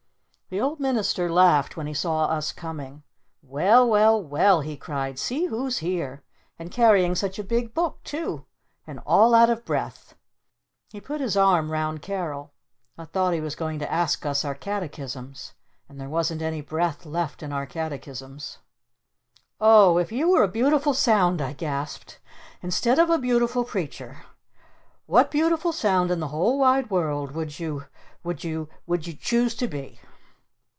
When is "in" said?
17.41-17.53, 26.11-26.19